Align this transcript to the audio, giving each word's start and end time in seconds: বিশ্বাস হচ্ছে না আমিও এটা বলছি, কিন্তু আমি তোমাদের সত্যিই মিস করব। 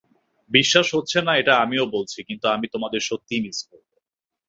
বিশ্বাস 0.51 0.87
হচ্ছে 0.95 1.17
না 1.21 1.33
আমিও 1.63 1.83
এটা 1.83 1.93
বলছি, 1.95 2.19
কিন্তু 2.23 2.45
আমি 2.47 2.65
তোমাদের 2.73 3.01
সত্যিই 3.09 3.43
মিস 3.45 3.59
করব। 3.69 3.87